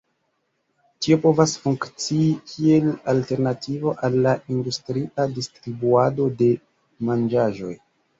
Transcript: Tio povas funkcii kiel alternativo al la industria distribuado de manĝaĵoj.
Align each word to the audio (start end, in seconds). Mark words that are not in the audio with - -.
Tio 1.05 1.15
povas 1.25 1.51
funkcii 1.65 2.29
kiel 2.51 2.87
alternativo 3.13 3.93
al 4.07 4.17
la 4.27 4.33
industria 4.55 5.27
distribuado 5.35 6.27
de 6.41 6.49
manĝaĵoj. 7.11 7.75